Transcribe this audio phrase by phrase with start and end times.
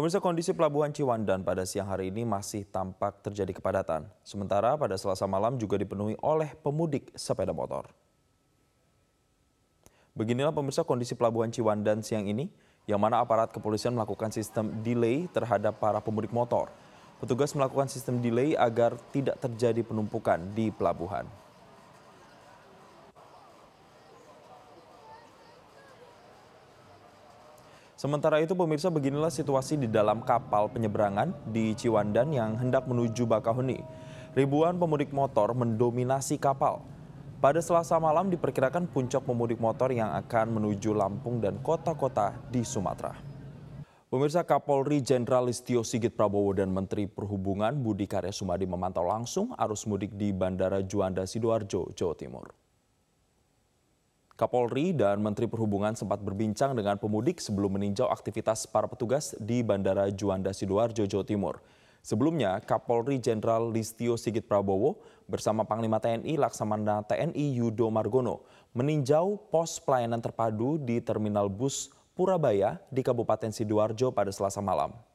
[0.00, 4.08] Pemirsa kondisi Pelabuhan Ciwandan pada siang hari ini masih tampak terjadi kepadatan.
[4.24, 7.84] Sementara pada selasa malam juga dipenuhi oleh pemudik sepeda motor.
[10.16, 12.48] Beginilah pemirsa kondisi Pelabuhan Ciwandan siang ini,
[12.88, 16.72] yang mana aparat kepolisian melakukan sistem delay terhadap para pemudik motor.
[17.20, 21.28] Petugas melakukan sistem delay agar tidak terjadi penumpukan di pelabuhan.
[28.00, 33.76] Sementara itu pemirsa beginilah situasi di dalam kapal penyeberangan di Ciwandan yang hendak menuju Bakahuni.
[34.32, 36.80] Ribuan pemudik motor mendominasi kapal.
[37.44, 43.12] Pada selasa malam diperkirakan puncak pemudik motor yang akan menuju Lampung dan kota-kota di Sumatera.
[44.08, 49.84] Pemirsa Kapolri Jenderal Listio Sigit Prabowo dan Menteri Perhubungan Budi Karya Sumadi memantau langsung arus
[49.84, 52.48] mudik di Bandara Juanda Sidoarjo, Jawa Timur.
[54.40, 60.08] Kapolri dan Menteri Perhubungan sempat berbincang dengan pemudik sebelum meninjau aktivitas para petugas di Bandara
[60.08, 61.60] Juanda Sidoarjo, Jawa Timur.
[62.00, 68.40] Sebelumnya, Kapolri Jenderal Listio Sigit Prabowo bersama Panglima TNI Laksamana TNI Yudo Margono
[68.72, 75.09] meninjau pos pelayanan terpadu di Terminal Bus Purabaya di Kabupaten Sidoarjo pada selasa malam.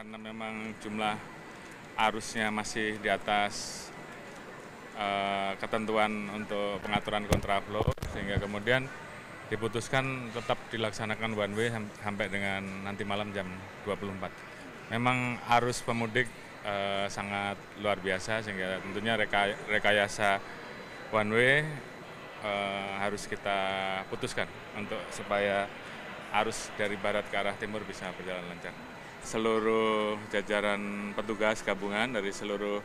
[0.00, 1.12] Karena memang jumlah
[2.00, 3.84] arusnya masih di atas
[4.96, 8.88] uh, ketentuan untuk pengaturan kontraflow sehingga kemudian
[9.52, 11.68] diputuskan tetap dilaksanakan one way
[12.00, 13.44] sampai dengan nanti malam jam
[13.84, 14.24] 24.
[14.88, 16.32] Memang arus pemudik
[16.64, 20.40] uh, sangat luar biasa sehingga tentunya reka, rekayasa
[21.12, 21.60] one way
[22.40, 24.48] uh, harus kita putuskan
[24.80, 25.68] untuk supaya
[26.40, 28.72] arus dari barat ke arah timur bisa berjalan lancar
[29.24, 32.80] seluruh jajaran petugas gabungan dari seluruh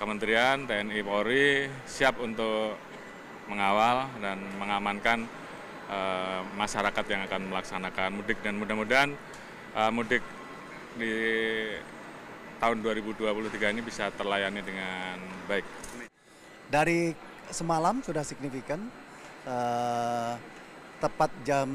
[0.00, 2.74] kementerian TNI Polri siap untuk
[3.46, 5.28] mengawal dan mengamankan
[5.88, 9.12] uh, masyarakat yang akan melaksanakan mudik dan mudah-mudahan
[9.76, 10.24] uh, mudik
[10.96, 11.12] di
[12.62, 15.66] tahun 2023 ini bisa terlayani dengan baik.
[16.70, 17.12] Dari
[17.52, 18.80] semalam sudah signifikan,
[19.44, 20.34] uh,
[21.02, 21.68] tepat jam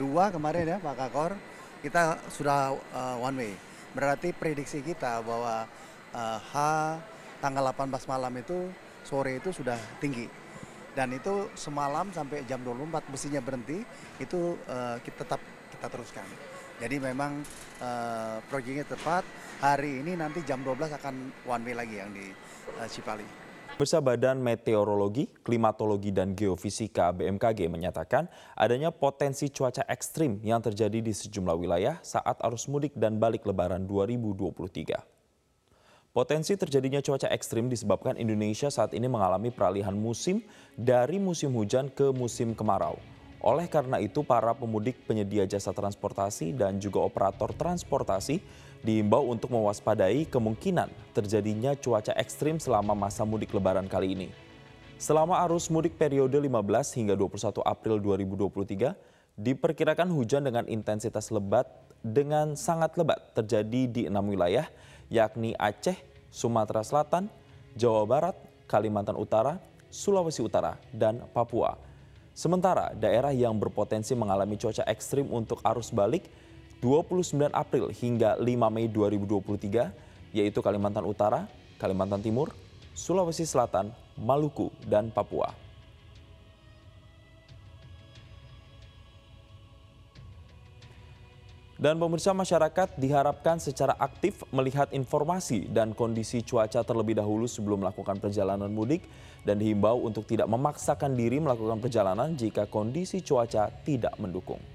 [0.00, 1.36] 2 kemarin ya Pak Kakor,
[1.84, 3.52] kita sudah uh, one way.
[3.92, 5.68] Berarti prediksi kita bahwa
[6.16, 6.54] uh, H
[7.44, 8.72] tanggal 18 malam itu
[9.04, 10.24] sore itu sudah tinggi.
[10.96, 13.84] Dan itu semalam sampai jam 24 besinya berhenti,
[14.16, 15.42] itu uh, kita tetap
[15.76, 16.26] kita teruskan.
[16.80, 17.44] Jadi memang
[17.84, 19.26] uh, proyeknya tepat.
[19.60, 22.32] Hari ini nanti jam 12 akan one way lagi yang di
[22.80, 23.43] uh, Cipali.
[23.74, 31.10] Pemirsa Badan Meteorologi, Klimatologi, dan Geofisika BMKG menyatakan adanya potensi cuaca ekstrim yang terjadi di
[31.10, 34.94] sejumlah wilayah saat arus mudik dan balik lebaran 2023.
[36.14, 40.46] Potensi terjadinya cuaca ekstrim disebabkan Indonesia saat ini mengalami peralihan musim
[40.78, 42.94] dari musim hujan ke musim kemarau.
[43.42, 48.40] Oleh karena itu, para pemudik penyedia jasa transportasi dan juga operator transportasi
[48.84, 54.28] diimbau untuk mewaspadai kemungkinan terjadinya cuaca ekstrim selama masa mudik lebaran kali ini.
[55.00, 58.94] Selama arus mudik periode 15 hingga 21 April 2023,
[59.34, 61.66] diperkirakan hujan dengan intensitas lebat
[62.04, 64.68] dengan sangat lebat terjadi di enam wilayah,
[65.08, 65.96] yakni Aceh,
[66.30, 67.26] Sumatera Selatan,
[67.74, 68.36] Jawa Barat,
[68.70, 69.58] Kalimantan Utara,
[69.90, 71.74] Sulawesi Utara, dan Papua.
[72.34, 76.26] Sementara daerah yang berpotensi mengalami cuaca ekstrim untuk arus balik
[76.82, 81.46] 29 April hingga 5 Mei 2023 yaitu Kalimantan Utara,
[81.78, 82.50] Kalimantan Timur,
[82.90, 85.63] Sulawesi Selatan, Maluku, dan Papua.
[91.84, 98.16] Dan pemirsa masyarakat diharapkan secara aktif melihat informasi dan kondisi cuaca terlebih dahulu sebelum melakukan
[98.24, 99.04] perjalanan mudik
[99.44, 104.73] dan dihimbau untuk tidak memaksakan diri melakukan perjalanan jika kondisi cuaca tidak mendukung.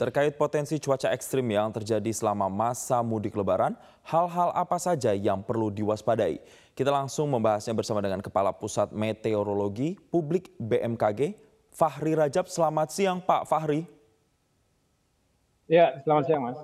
[0.00, 5.68] Terkait potensi cuaca ekstrim yang terjadi selama masa mudik lebaran, hal-hal apa saja yang perlu
[5.68, 6.40] diwaspadai?
[6.72, 11.36] Kita langsung membahasnya bersama dengan Kepala Pusat Meteorologi Publik BMKG,
[11.68, 12.48] Fahri Rajab.
[12.48, 13.84] Selamat siang Pak Fahri.
[15.68, 16.56] Ya, selamat siang Mas.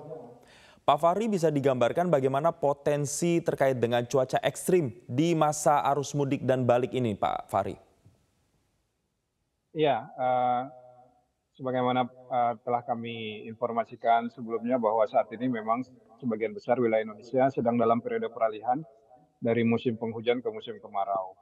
[0.81, 6.65] Pak Fahri bisa digambarkan bagaimana potensi terkait dengan cuaca ekstrim di masa arus mudik dan
[6.65, 7.77] balik ini Pak Fahri?
[9.77, 10.86] Iya, uh,
[11.57, 15.81] sebagaimana uh, telah kami informasikan sebelumnya bahwa saat ini memang
[16.21, 18.77] sebagian besar wilayah Indonesia sedang dalam periode peralihan
[19.41, 21.33] dari musim penghujan ke musim kemarau.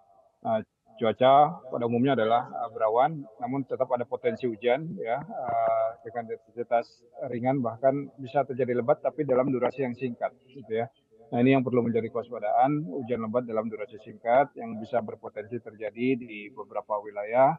[0.48, 0.64] Nah,
[0.96, 7.04] cuaca pada umumnya adalah uh, berawan, namun tetap ada potensi hujan ya uh, dengan intensitas
[7.28, 10.88] ringan bahkan bisa terjadi lebat tapi dalam durasi yang singkat gitu ya.
[11.34, 16.16] Nah ini yang perlu menjadi kewaspadaan hujan lebat dalam durasi singkat yang bisa berpotensi terjadi
[16.16, 17.58] di beberapa wilayah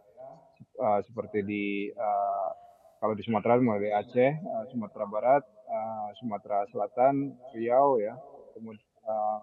[0.78, 2.50] uh, seperti di uh,
[2.96, 8.16] kalau di Sumatera mulai dari Aceh, uh, Sumatera Barat, uh, Sumatera Selatan, Riau ya,
[8.56, 9.40] kemudian, uh,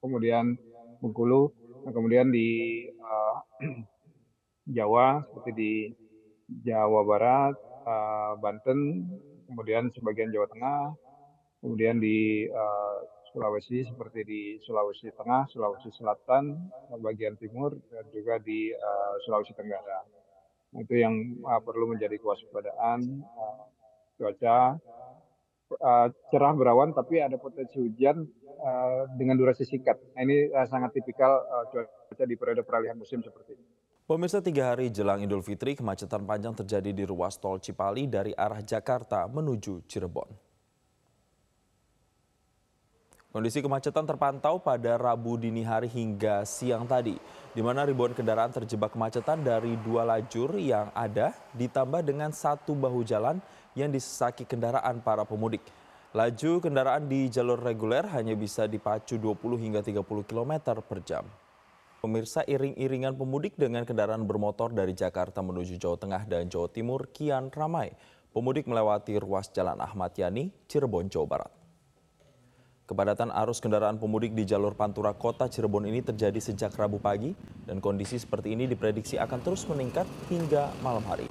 [0.00, 0.44] kemudian
[1.02, 1.52] Bengkulu,
[1.84, 3.36] nah, kemudian di uh,
[4.76, 5.72] Jawa seperti di
[6.64, 9.04] Jawa Barat, uh, Banten,
[9.50, 10.96] kemudian sebagian Jawa Tengah,
[11.60, 12.98] kemudian di uh,
[13.36, 16.72] Sulawesi seperti di Sulawesi Tengah, Sulawesi Selatan,
[17.04, 20.15] bagian timur, dan juga di uh, Sulawesi Tenggara.
[20.76, 23.64] Itu yang uh, perlu menjadi kewaspadaan uh,
[24.20, 24.76] cuaca
[25.80, 28.28] uh, cerah berawan, tapi ada potensi hujan
[28.60, 29.96] uh, dengan durasi singkat.
[30.14, 33.66] Nah, ini uh, sangat tipikal uh, cuaca di periode peralihan musim seperti ini.
[34.06, 38.62] Pemirsa tiga hari jelang Idul Fitri, kemacetan panjang terjadi di ruas tol Cipali dari arah
[38.62, 40.45] Jakarta menuju Cirebon.
[43.36, 47.20] Kondisi kemacetan terpantau pada Rabu dini hari hingga siang tadi,
[47.52, 53.04] di mana ribuan kendaraan terjebak kemacetan dari dua lajur yang ada, ditambah dengan satu bahu
[53.04, 53.36] jalan
[53.76, 55.60] yang disesaki kendaraan para pemudik.
[56.16, 61.28] Laju kendaraan di jalur reguler hanya bisa dipacu 20 hingga 30 km per jam.
[62.00, 67.52] Pemirsa iring-iringan pemudik dengan kendaraan bermotor dari Jakarta menuju Jawa Tengah dan Jawa Timur kian
[67.52, 67.92] ramai.
[68.32, 71.65] Pemudik melewati ruas Jalan Ahmad Yani, Cirebon, Jawa Barat.
[72.86, 77.34] Kepadatan arus kendaraan pemudik di jalur Pantura Kota Cirebon ini terjadi sejak Rabu pagi
[77.66, 81.26] dan kondisi seperti ini diprediksi akan terus meningkat hingga malam hari.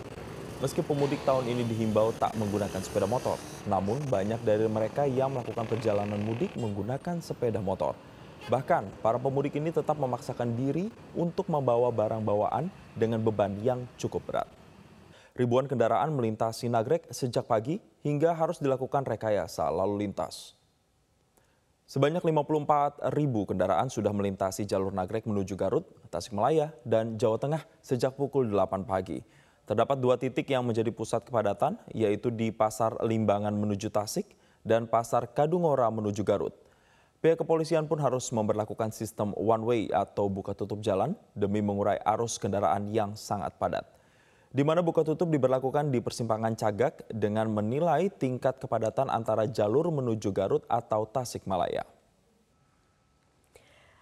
[0.59, 3.39] Meski pemudik tahun ini dihimbau tak menggunakan sepeda motor,
[3.71, 7.95] namun banyak dari mereka yang melakukan perjalanan mudik menggunakan sepeda motor.
[8.51, 12.67] Bahkan, para pemudik ini tetap memaksakan diri untuk membawa barang bawaan
[12.99, 14.47] dengan beban yang cukup berat.
[15.39, 20.64] Ribuan kendaraan melintasi Nagrek sejak pagi hingga harus dilakukan rekayasa lalu lintas.
[21.85, 28.17] Sebanyak 54 ribu kendaraan sudah melintasi jalur Nagrek menuju Garut, Tasikmalaya, dan Jawa Tengah sejak
[28.17, 29.21] pukul 8 pagi.
[29.69, 34.33] Terdapat dua titik yang menjadi pusat kepadatan, yaitu di Pasar Limbangan menuju Tasik
[34.65, 36.57] dan Pasar Kadungora menuju Garut.
[37.21, 42.41] Pihak kepolisian pun harus memperlakukan sistem one way atau buka tutup jalan demi mengurai arus
[42.41, 43.85] kendaraan yang sangat padat
[44.55, 50.31] di mana buka tutup diberlakukan di persimpangan Cagak dengan menilai tingkat kepadatan antara jalur menuju
[50.31, 51.83] Garut atau Tasikmalaya.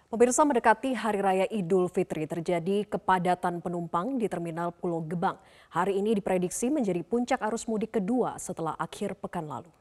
[0.06, 5.42] Pemirsa mendekati Hari Raya Idul Fitri terjadi kepadatan penumpang di Terminal Pulau Gebang.
[5.74, 9.74] Hari ini diprediksi menjadi puncak arus mudik kedua setelah akhir pekan lalu.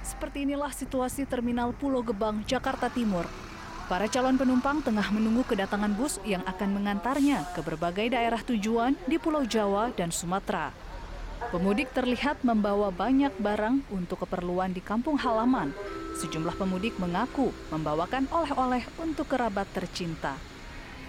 [0.00, 3.28] Seperti inilah situasi Terminal Pulau Gebang, Jakarta Timur
[3.86, 9.14] Para calon penumpang tengah menunggu kedatangan bus yang akan mengantarnya ke berbagai daerah tujuan di
[9.14, 10.74] Pulau Jawa dan Sumatera.
[11.54, 15.70] Pemudik terlihat membawa banyak barang untuk keperluan di kampung halaman.
[16.18, 20.34] Sejumlah pemudik mengaku membawakan oleh-oleh untuk kerabat tercinta.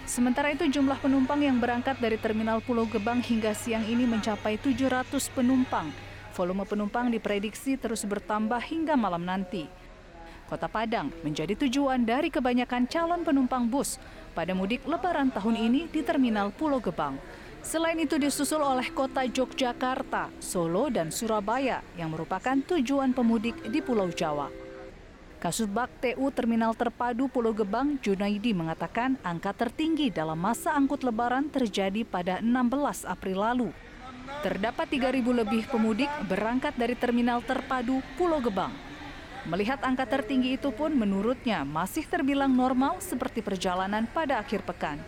[0.06, 5.34] Sementara itu jumlah penumpang yang berangkat dari Terminal Pulau Gebang hingga siang ini mencapai 700
[5.34, 5.90] penumpang.
[6.30, 9.66] Volume penumpang diprediksi terus bertambah hingga malam nanti.
[10.48, 14.00] Kota Padang menjadi tujuan dari kebanyakan calon penumpang bus
[14.32, 17.20] pada mudik lebaran tahun ini di Terminal Pulau Gebang.
[17.60, 24.08] Selain itu disusul oleh kota Yogyakarta, Solo, dan Surabaya yang merupakan tujuan pemudik di Pulau
[24.08, 24.48] Jawa.
[25.36, 32.08] Kasubag TU Terminal Terpadu Pulau Gebang, Junaidi mengatakan angka tertinggi dalam masa angkut lebaran terjadi
[32.08, 33.70] pada 16 April lalu.
[34.40, 38.87] Terdapat 3.000 lebih pemudik berangkat dari Terminal Terpadu Pulau Gebang
[39.48, 45.00] Melihat angka tertinggi itu pun menurutnya masih terbilang normal seperti perjalanan pada akhir pekan.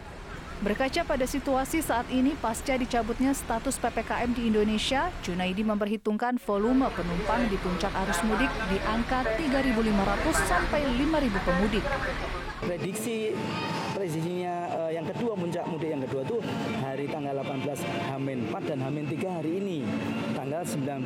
[0.65, 7.49] Berkaca pada situasi saat ini pasca dicabutnya status PPKM di Indonesia, Junaidi memperhitungkan volume penumpang
[7.53, 9.77] di puncak arus mudik di angka 3.500
[10.49, 11.85] sampai 5.000 pemudik.
[12.61, 13.33] Prediksi
[13.97, 16.23] prediksinya uh, yang kedua puncak mudik yang kedua
[18.31, 19.83] Hamin 4 dan Hamin 3 hari ini
[20.39, 21.03] tanggal 19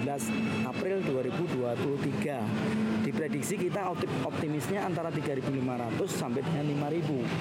[0.69, 3.01] April 2023.
[3.01, 3.89] Diprediksi kita
[4.29, 7.41] optimisnya antara 3.500 sampai dengan 5.000.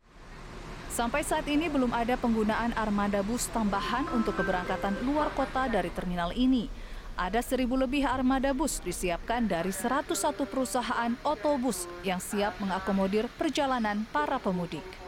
[0.88, 6.32] Sampai saat ini belum ada penggunaan armada bus tambahan untuk keberangkatan luar kota dari terminal
[6.32, 6.72] ini.
[7.20, 10.16] Ada seribu lebih armada bus disiapkan dari 101
[10.48, 15.03] perusahaan otobus yang siap mengakomodir perjalanan para pemudik.